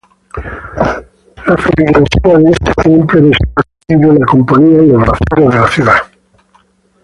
[1.45, 5.95] La feligresía de este templo desaparecido la componían los braceros de la ciudad.